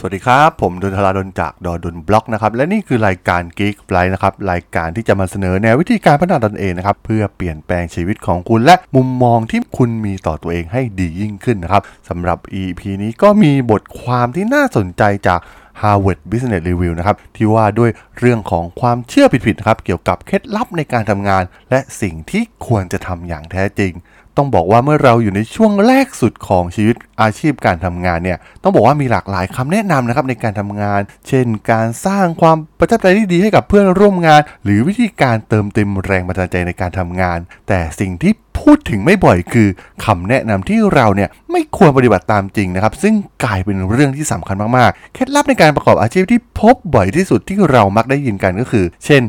[0.00, 15.40] สวัสดีครับ ผมดนทราดนจากดอดนบล็อกนะครับ และนี่คือรายการ Geek f l y นะครับ รายการที่จะมาเสนอแนววิธีการพัฒนาตนเองนะครับ เพื่อเปลี่ยนแปลงชีวิตของคุณและมุมมองที่คุณมีต่อตัวเองให้ดียิ่งขึ้นนะครับสำหรับ EP นี้ก็มีบทความที่น่าสนใจจาก
[15.80, 23.92] Harvard Business Review นะครับ ที่ว่าด้วยเรื่องของความเชื่อผิดๆนะครับ เกี่ยวกับเคล็ดลับในการทำงาน และสิ่งที่ควรจะทำอย่างแท้จริง
[24.38, 37.38] ต้องบอกว่าเมื่อเราอยู่ในช่วงแรกสุดของชีวิตอาชีพการทำงานเนี่ยต้องบอกว่ามีหลากหลายคำแนะนำนะครับในการทำงาน เช่น การสร้างความประทับใจที่ดีให้กับเพื่อนร่วมงาน หรือวิธีการเติมเต็มแรงบันดาลใจในการทำงาน
[37.68, 39.68] แต่สิ่งที่พูดถึงไม่บ่อยคือ
[40.04, 49.24] คำแนะนำที่เราเนี่ยไม่ควรปฏิบัติตามจริงนะครับ ซึ่งกลายเป็นเรื่องที่สำคัญมากๆ เคล็ดลับในการประกอบอาชีพที่พบบ่อยที่สุดที่เรามักได้ยินกันก็คือ เช่น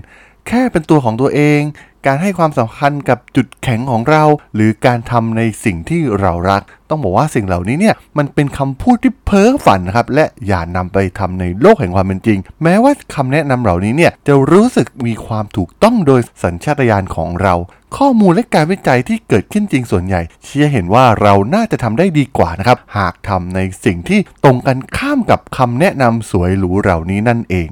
[0.47, 1.61] แค่เป็นตัวของตัวเอง
[2.05, 4.23] การให้ความสำคัญกับจุดแข็งของเรา
[4.55, 17.55] หรือการทำในสิ่งที่เรารัก ต้องบอกว่าสิ่งเหล่านี้เนี่ยมันเป็นคำพูดที่เพ้อฝันนะครับและอย่านำไปทำในโลกแห่งความเป็นจริง แม้ว่าคำแนะนำเหล่านี้เนี่ยจะรู้สึกมีความถูกต้องโดยสัญชาตญาณของเรา
[17.97, 27.69] ข้อมูลและการวิจัยที่เกิดขึ้นจริงส่วนใหญ่ เชื่อเห็นว่าเราน่าจะทำได้ดีกว่านะครับหากทำในสิ่งที่ตรงกันข้ามกับคำแนะนำสวยหรูเหล่านี้นั่นเอง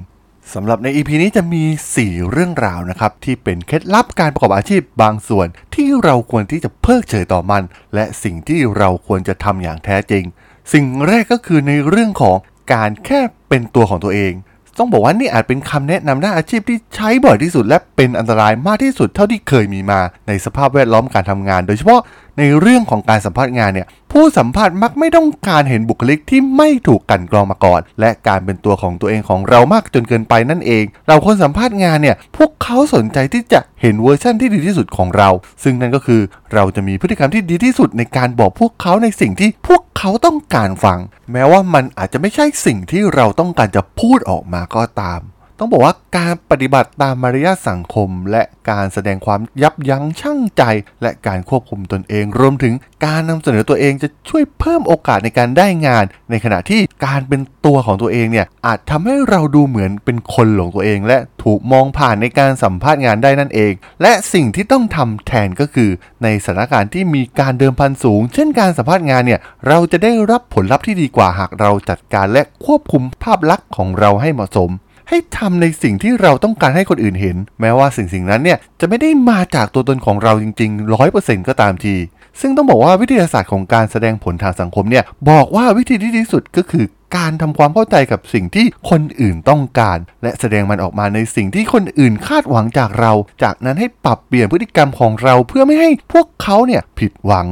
[0.53, 1.63] สำหรับใน EP นี้จะมี
[1.97, 7.63] 4 เรื่องราวนะครับ ที่เป็นเคล็ดลับการประกอบอาชีพบางส่วนที่เราควรที่จะเพิกเฉยต่อมัน
[7.95, 10.23] และสิ่งที่เราควรจะทำอย่างแท้จริง
[10.73, 12.37] สิ่งแรกก็คือในเรื่องของ
[12.73, 14.33] การแค่เป็นตัวของตัวเอง
[14.79, 22.01] ต้องบอกว่านี่อาจเป็นคำแนะนำด้านอาชีพที่ใช้บ่อยที่สุด และเป็นอันตรายมากที่สุดเท่าที่เคยมีมา ในสภาพแวดล้อมการทำงาน โดยเฉพาะ
[22.39, 23.87] ในเรื่องของการสัมภาษณ์งานเนี่ย
[24.19, 35.30] ผู้สัมภาษณ์มักไม่ต้องการเห็นบุคลิกที่ไม่ถูกกันกรองมาก่อน และการเป็นตัวของตัวเองของเรามากจนเกินไปนั่นเอง เราคนสัมภาษณ์งานเนี่ย พวกเขาสนใจที่จะเห็นเวอร์ชั่นที่ดีที่สุดของเรา
[35.64, 36.21] ซึ่งนั่นก็คือ
[36.53, 40.99] เราจะมีพฤติกรรมที่ดีที่สุดในการบอกพวกเขาในสิ่งที่พวกเขาต้องการฟัง
[41.31, 45.21] แม้ว่ามันอาจจะไม่ใช่สิ่งที่เราต้องการจะพูดออกมาก็ตาม
[45.59, 50.63] ต้องบอกว่าการปฏิบัติตามมารยาทสังคม และการแสดงความยับยั้งชั่งใจ
[51.01, 52.73] และการควบคุมตนเอง รวมถึง
[53.05, 65.89] การนำเสนอตัวเองจะช่วยเพิ่มโอกาสในการได้งาน ในขณะที่การเป็นตัวของตัวเองเนี่ยอาจทำให้เราดูเหมือนเป็นคนหลงตัวเอง และถูกมองผ่านในการสัมภาษณ์งานได้นั่นเอง และสิ่งที่ต้องทำแทนก็คือ
[66.23, 74.71] ในสถานการณ์ที่มีการเดิมพันสูง เช่นการสัมภาษณ์งานเนี่ยเราจะได้รับผลลัพธ์ที่ดีกว่าหากเราจัดการและควบคุมภาพลักษณ์ของเราให้เหมาะสม
[75.09, 81.95] ให้ทำในสิ่งที่เราต้องการให้คนอื่นเห็น แม้ว่าสิ่งสิ่งนั้นเนี่ยจะไม่ได้มาจากตัวตนของเราจริงๆ100%ก็ตามที
[82.41, 86.85] ซึ่งต้องบอกว่าวิทยาศาสตร์ของการแสดงผลทางสังคมเนี่ยบอกว่าวิธีที่ดีที่สุดก็คือ
[87.17, 93.11] การทำความเข้าใจกับสิ่งที่คนอื่นต้องการ และแสดงมันออกมาในสิ่งที่คนอื่นคาดหวังจากเรา
[93.43, 97.47] จากนั้นให้ปรับเปลี่ยนพฤติกรรมของเราเพื่อไม่ให้พวกเขาเนี่ยผิดหวัง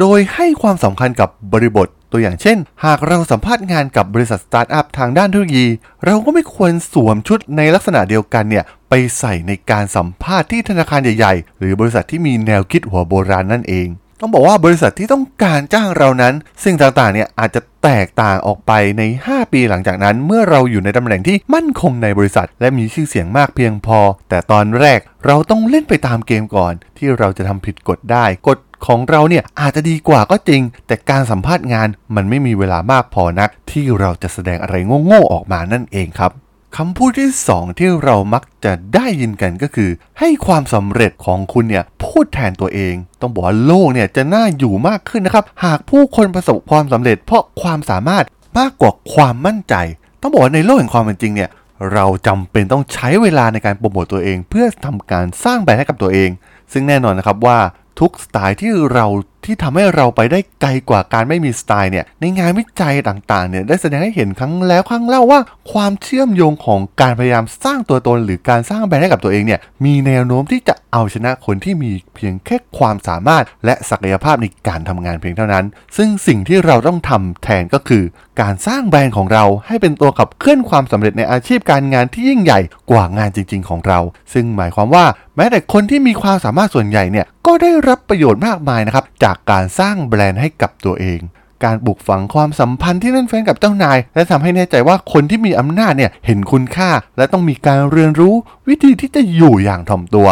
[0.00, 5.66] โดยให้ความสำคัญกับบริบท ตัวอย่างเช่น หากเราสัมภาษณ์งานกับบริษัทสตาร์ทอัพทางด้านเทคโนโลยี
[6.04, 13.88] เราก็ไม่ควรสวมชุดในลักษณะเดียวกันเนี่ยไปใส่ในการสัมภาษณ์ที่ธนาคารใหญ่ๆ หรือบริษัทที่มีแนวคิดหัวโบราณนั่นเอง
[14.20, 16.34] ต้องบอกว่าบริษัทที่ต้องการจ้างเรานั้น
[16.64, 23.98] สิ่งต่างๆเนี่ยอาจจะแตกต่างออกไปใน 5 ปีหลังจากนั้น เมื่อเราอยู่ในตำแหน่งที่มั่นคงในบริษัท และมีชื่อเสียงมากเพียงพอ
[24.28, 34.74] แต่ตอนแรกเราต้องเล่นไปตามเกมก่อน ที่เราจะทำผิดกฎได้ กฎ ของเราเนี่ยอาจจะดีกว่าก็จริง แต่การสัมภาษณ์งานมันไม่มีเวลามากพอนัก ที่เราจะแสดงอะไร
[35.06, 36.32] โง่ๆออกมานั่นเองครับ
[36.76, 48.24] คำพูดที่ 2 ที่เรามักจะได้ยินกันก็คือ ให้ความสำเร็จของคุณเนี่ยพูดแทนตัวเอง ต้องบอกว่าโลกเนี่ยจะน่าอยู่มากขึ้นนะครับ หากผู้คนประสบความสำเร็จเพราะความสามารถ
[48.58, 49.74] มากกว่าความมั่นใจ
[50.20, 51.50] ต้องบอกว่าในโลกแห่งความเป็นจริงเนี่ย
[51.92, 56.30] เราจำเป็นต้องใช้เวลาในการโปรโมตตัวเอง เพื่อทำการสร้างแบรนด์ให้กับตัวเอง
[56.72, 57.58] ซึ่งแน่นอนนะครับว่า
[58.00, 59.06] ทุกสไตล์ที่เรา
[59.46, 65.40] ที่ทำให้เราไปได้ไกลกว่าการไม่มีสไตล์เนี่ยในงานวิจัยต่างๆเนี่ยได้แสดงให้เห็นครั้งแล้วครั้งเล่าว่า
[65.72, 75.64] ความเชื่อมโยงของการพยายามสร้างตัวตน หรือการสร้างแบรนด์ให้กับตัวเองเนี่ยมีแนวโน้มที่จะเอาชนะคนที่มีเพียงแค่ความสามารถ และศักยภาพในการทำงานเพียงเท่านั้น
[75.96, 78.04] ซึ่งสิ่งที่เราต้องทำแทนก็คือ
[78.40, 82.60] การสร้างแบรนด์ของเราให้เป็นตัวขับเคลื่อนความสำเร็จในอาชีพการงานที่ยิ่งใหญ่
[82.90, 83.98] กว่างานจริง ๆ ของเรา
[84.32, 85.04] ซึ่งหมายความว่า
[85.36, 91.20] แม้แต่คนที่มีความสามารถส่วนใหญ่เนี่ยก็ได้รับประโยชน์มากมายนะครับจากการสร้างแบรนด์ให้กับตัวเอง
[91.64, 98.34] การปลูกฝังความสัมพันธ์ที่แน่นแฟนกับเจ้านาย และทำให้แน่ใจว่าคนที่มีอำนาจเนี่ยเห็นคุณค่า และต้องมีการเรียนรู้
[98.68, 100.28] วิธีที่จะอยู่อย่างถ่อมตัว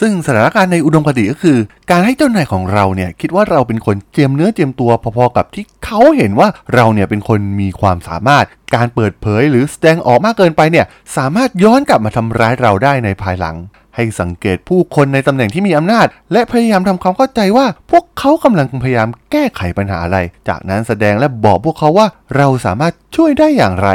[0.00, 1.58] ซึ่งสถานการณ์ในอุดมคติก็คือ
[1.90, 10.86] การให้เจ้านายของเราเนี่ยคิดว่าเราเป็นคนเจียมเนื้อเจียมตัวพอๆกับที่เขาเห็นว่าเราเนี่ยเป็นคนมีความสามารถ การเปิดเผยหรือแสดงออกมากเกินไปเนี่ย
[11.16, 13.56] สามารถย้อนกลับมาทำร้ายเราได้ในภายหลัง
[13.96, 20.18] ให้สังเกตผู้คนในตำแหน่งที่มีอำนาจ และพยายามทำความเข้าใจว่า พวกเขากำลังพยายามแก้ไขปัญหาอะไร
[20.48, 22.06] จากนั้นแสดงและบอกพวกเขาว่า
[22.36, 23.90] เราสามารถช่วยได้อย่างไร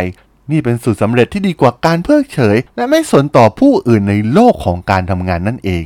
[0.52, 5.86] นี่เป็นสูตรสำเร็จที่ดีกว่าการเพิกเฉย และไม่สนต่อผู้อื่นในโลกของการทำงานนั่นเอง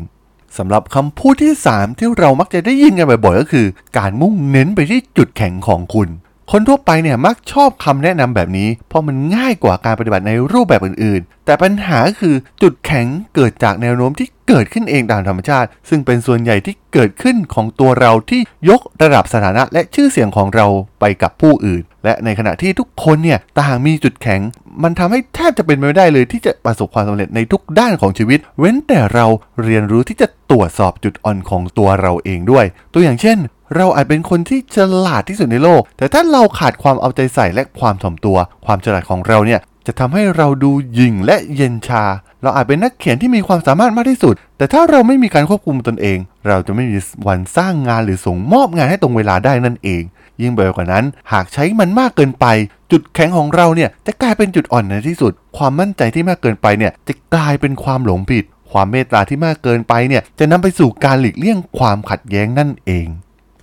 [0.58, 3.68] สำหรับคำพูดที่ 3 ที่เรามักจะได้ยินกันบ่อยๆก็คือ
[3.98, 6.10] การมุ่งเน้นไปที่จุดแข็งของคุณ
[6.52, 13.06] คนทั่วไปเนี่ยมักชอบคำแนะนำแบบนี้ เพราะมันง่ายกว่าการปฏิบัติในรูปแบบอื่นๆ แต่ปัญหาคือจุดแข็ง
[13.36, 20.68] เกิดจากแนวโน้มที่เกิดขึ้นเองตามธรรมชาติ ซึ่งเป็นส่วนใหญ่ที่เกิดขึ้นของตัวเราที่ยกระดับสถานะและชื่อเสียงของเรา
[21.00, 24.42] ไปกับผู้อื่น และในขณะที่ทุกคนเนี่ยต่างมีจุดแข็ง
[24.84, 29.26] มันทำให้แทบจะเป็นไปไม่ได้เลยที่จะประสบความสำเร็จในทุกด้านของชีวิต เว้นแต่เรา
[29.64, 33.38] เรียนรู้ที่จะตรวจสอบจุดอ่อนของตัวเราเองด้วย ตัวอย่างเช่น
[33.76, 42.04] เราอาจเป็นคนที่ฉลาดที่สุดในโลก แต่ถ้าเราขาดความเอาใจใส่และความถ่อมตัว ความฉลาดของเราเนี่ยจะทำให้เราดูหยิ่งและเย็นชา
[42.42, 46.18] เราอาจเป็นนักเขียนที่มีความสามารถมากที่สุด แต่ถ้าเราไม่มีการควบคุมตนเอง
[46.48, 46.98] เราจะไม่มี
[47.28, 50.04] วันสร้างงานหรือส่งมอบงานให้ตรงเวลาได้นั่นเอง
[50.42, 52.46] ยิ่งไปกว่านั้น หากใช้มันมากเกินไป
[52.92, 63.08] จุดแข็งของเราเนี่ยจะกลายเป็นจุดอ่อนในที่สุด ความมั่นใจที่มากเกินไปเนี่ยจะกลายเป็นความหลงผิด ความเมตตาที่มากเกินไปเนี่ยจะนำไปสู่การหลีกเลี่ยงความขัดแย้งนั่นเอง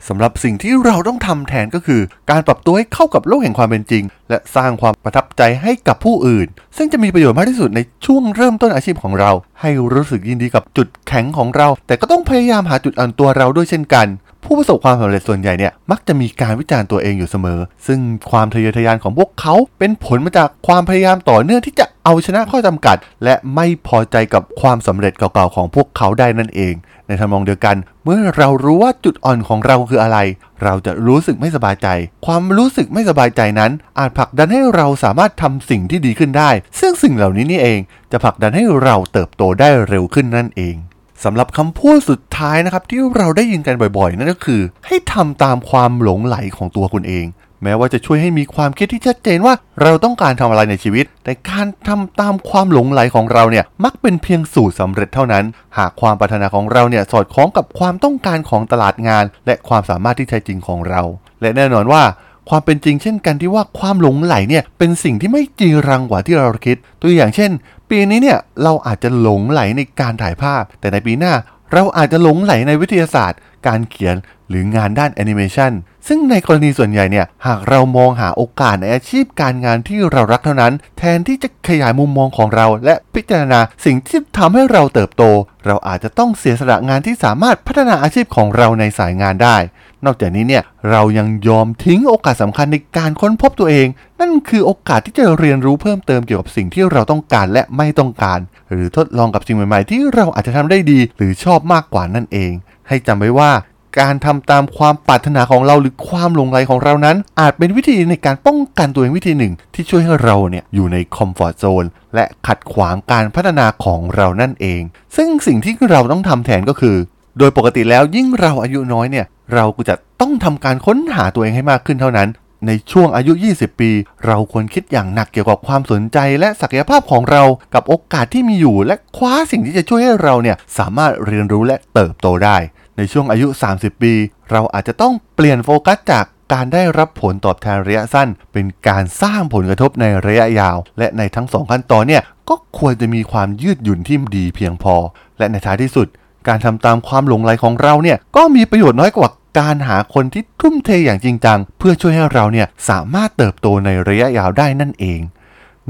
[0.09, 2.01] สำหรับสิ่งที่เราต้องทำแทนก็คือ
[2.31, 9.31] การปรับตัวให้เข้ากับโลกแห่งความเป็นจริง และสร้างความประทับใจให้กับผู้อื่น ซึ่งจะมีประโยชน์มากที่สุดในช่วงเริ่มต้นอาชีพของเรา
[9.61, 14.07] ให้รู้สึกยินดีกับจุดแข็งของเรา แต่ก็ต้องพยายามหาจุดอ่อนตัวเราด้วยเช่นกัน
[14.45, 18.01] ผู้ประสบความสำเร็จส่วนใหญ่เนี่ยมักจะมีการวิจารณ์ตัวเองอยู่เสมอ ซึ่ง
[18.31, 26.75] ความทะเยอทะยานของพวกเขาเป็นผลมาจากความพยายามต่อเนื่องที่จะเอาชนะข้อจำกัด และไม่พอใจกับความสำเร็จเก่าๆของพวกเขาได้นั่นเอง
[27.07, 30.19] ในทำนองเดียวกัน เมื่อเรารู้ว่าจุดอ่อนของเราคืออะไร
[30.63, 31.89] เราจะรู้สึกไม่สบายใจ
[32.27, 36.51] ความรู้สึกไม่สบายใจนั้น อาจผลักดันให้เราสามารถทำสิ่งที่ดีขึ้นได้
[36.81, 37.81] ซึ่งสิ่งเหล่านี้นี่เอง
[38.13, 40.77] จะผลักดันให้เราเติบโตได้เร็วขึ้นนั่นเอง
[41.25, 47.27] สำหรับคำพูดสุดท้ายนะครับที่เราได้ยินกันบ่อยๆ นั่นก็คือ ให้ทำตามความหลงไหลของตัวคุณเอง
[47.63, 55.45] แม้ว่าจะช่วยให้มีความคิดที่ชัดเจนว่าเราต้องการทำอะไรในชีวิต แต่การทำตามความหลงไหลของเราเนี่ยมักเป็นเพียงสูตรสำเร็จเท่านั้น
[55.79, 61.03] หากความปรารถนาของเราเนี่ยสอดคล้องกับความต้องการของตลาดงาน และความสามารถที่แท้จริงของเรา
[61.41, 62.03] และแน่นอนว่า
[62.49, 67.51] ความเป็นจริงเช่นกันที่ว่าความหลงไหลเนี่ยเป็นสิ่งที่ไม่จีรังกว่าที่เราคิด ตัวอย่างเช่น
[67.91, 71.35] ปีนี้เนี่ยเราอาจจะหลงไหลในการถ่ายภาพ แต่ในปีหน้า
[71.73, 74.17] เราอาจจะหลงไหลในวิทยาศาสตร์ การเขียน
[74.49, 75.73] หรืองานด้านแอนิเมชัน
[76.09, 85.25] ซึ่งในกรณีส่วนใหญ่เนี่ย หากเรามองหาโอกาสในอาชีพการงานที่เรารักเท่านั้น แทนที่จะขยายมุมมองของเรา และพิจารณาสิ่งที่ทำให้เราเติบโต
[85.67, 89.57] เราอาจจะต้องเสียสละงานที่สามารถพัฒนาอาชีพของเราในสายงานได้
[90.05, 93.87] นอกจากนี้เนี่ยเรายังยอมทิ้งโอกาสสำคัญในการค้นพบตัวเอง
[94.21, 98.39] นั่นคือโอกาสที่จะเรียนรู้เพิ่มเติมเกี่ยวกับสิ่งที่เราต้องการและไม่ต้องการ
[98.71, 102.53] หรือทดลองกับสิ่งใหม่ๆ ที่เราอาจจะทำได้ดี หรือชอบมากกว่านั่นเอง
[102.89, 103.53] ให้จำไว้ว่า
[104.01, 114.81] การทำตามความปรารถนาของเราหรือความหลงไหลของเรานั้น อาจเป็นวิธีในการป้องกันตัวเองวิธีหนึ่ง ที่ช่วยให้เราเนี่ยอยู่ในคอมฟอร์ทโซนและขัดขวางการพัฒนาของเรานั่นเอง
[115.17, 116.97] ซึ่งสิ่งที่เราต้องทำแทนก็คือ
[117.39, 122.29] โดยปกติแล้วยิ่งเราอายุน้อยเนี่ย เราก็จะต้องทำการค้นหาตัวเองให้มากขึ้นเท่านั้น
[122.67, 123.91] ในช่วงอายุ 20 ปี
[124.27, 127.43] เราควรคิดอย่างหนักเกี่ยวกับความสนใจและศักยภาพของเรา
[127.75, 132.57] กับโอกาสที่มีอยู่ และคว้าสิ่งที่จะช่วยให้เราเนี่ยสามารถเรียนรู้และเติบโตได้
[132.97, 133.47] ในช่วงอายุ
[133.77, 134.13] 30 ปี
[134.51, 144.95] เราอาจจะต้องเปลี่ยนโฟกัสจากการได้รับผลตอบแทนระยะสั้น เป็นการสร้างผลกระทบในระยะยาว และในทั้งสองขั้นตอนเนี่ยก็ควรจะมีความยืดหยุ่นที่ดีเพียงพอ
[145.39, 146.07] และในท้ายที่สุด
[146.49, 155.21] การทำตามความหลงไหลของเราเนี่ยก็มีประโยชน์น้อยกว่า การหาคนที่ทุ่มเทอย่างจริงจัง เพื่อช่วยให้เราเนี่ยสามารถเติบโตในระยะยาวได้นั่นเอง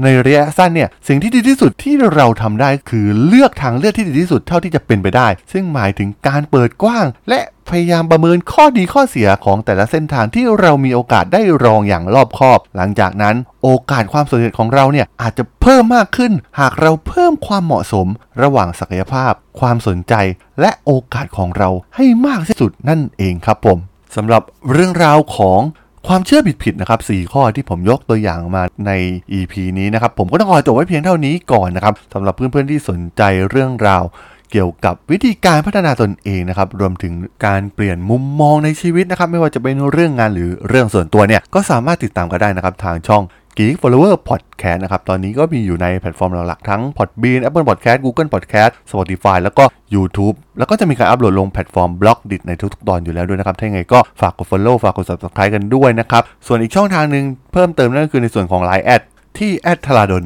[0.03, 18.07] ในระยะสั้นเนี่ยสิ่งที่ดีที่สุดที่เราทำได้คือเลือกทางเลือกที่ดีที่สุดเท่าที่จะเป็นไปได้ ซึ่งหมายถึงการเปิดกว้าง และพยายามประเมินข้อดีข้อเสียของแต่ละเส้นทางที่เรามีโอกาสได้ลองอย่างรอบคอบ หลังจากนั้นโอกาสความสำเร็จของเราเนี่ยอาจจะเพิ่มมากขึ้น หากเราเพิ่มความเหมาะสม
[18.41, 20.13] ระหว่างศักยภาพ ความสนใจ
[20.61, 23.77] และโอกาสของเราให้มากที่สุดนั่นเองครับผม
[24.15, 25.61] สำหรับเรื่องราวของ
[26.07, 28.91] ความเชื่อผิดๆนะครับ 4 ข้อที่ผมยกตัวอย่างมาใน
[29.39, 34.03] EP นี้นะครับ ผมก็ต้องขอจบไว้เพียงเท่านี้ก่อนนะครับสำหรับเพื่อนๆที่สนใจเรื่องราว
[34.51, 37.13] เกี่ยวกับวิธีการพัฒนาตนเองนะครับ รวมถึง
[37.45, 43.23] การเปลี่ยนมุมมองในชีวิตนะครับ ไม่ว่าจะเป็นเรื่องงานหรือเรื่องส่วนตัวเนี่ย ก็สามารถติดตามกันได้นะครับ ทางช่อง
[43.57, 49.63] Geek Flower Podcast นะครับ ตอนนี้ก็มีอยู่ในแพลตฟอร์มหลักๆทั้ง Podbean Apple Podcast Google Podcast Spotify แล้วก็
[49.95, 59.01] YouTube แล้วก็จะมีการอัปโหลดลงแพลตฟอร์ม Blockdit ในทุกๆตอนอยู่แล้วด้วยนะครับ ถ้าอย่างไรก็ฝากกด Follow ฝากกด Subscribe กันด้วยนะครับ ส่วนอีกช่องทางหนึ่งเพิ่มเติมนั่นก็คือในส่วนของ Line แอด
[59.37, 60.25] ที่แอดธาราดล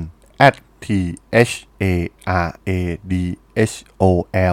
[0.86, 0.88] T
[1.50, 1.53] H
[1.84, 1.86] A
[2.46, 2.70] R A
[3.12, 3.13] D
[3.72, 4.03] H O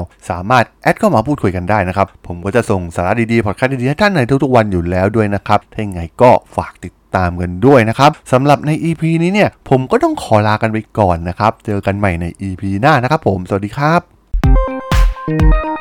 [0.00, 15.71] L สามารถ add เข้ามาพูดคุยกันได้นะครับ ผมก็จะส่งสาระดีๆ พอดแคสต์ดีๆ ให้ท่านในทุกๆวันอยู่แล้วด้วยนะครับ ถ้าอย่างไรก็ฝากติด ตามกันด้วยนะครับสำหรับใน EP นี้เนี่ยผมก็ต้องขอลากันไปก่อนนะครับ เจอกันใหม่ใน EP หน้านะครับผม สวัสดีครับ